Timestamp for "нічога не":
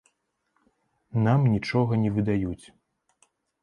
1.55-2.11